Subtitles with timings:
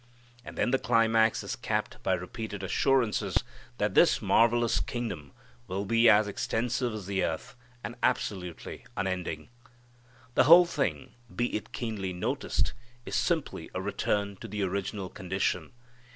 [0.43, 3.43] And then the climax is capped by repeated assurances
[3.77, 5.31] that this marvellous kingdom
[5.67, 9.49] will be as extensive as the earth and absolutely unending.
[10.33, 12.73] The whole thing, be it keenly noticed,
[13.05, 15.71] is simply a return to the original condition.